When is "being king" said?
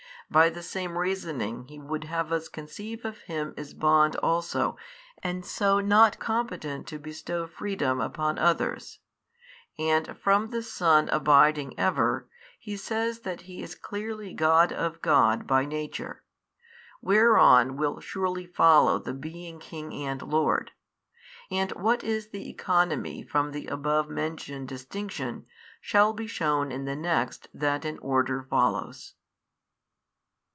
19.13-19.93